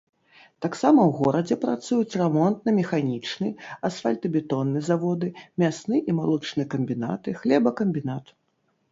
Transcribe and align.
Таксама 0.65 0.99
ў 1.01 1.11
горадзе 1.17 1.55
працуюць 1.65 2.17
рамонтна-механічны, 2.21 3.51
асфальтабетонны 3.89 4.79
заводы, 4.89 5.29
мясны 5.65 6.01
і 6.13 6.15
малочны 6.21 6.63
камбінаты, 6.75 7.29
хлебакамбінат. 7.43 8.33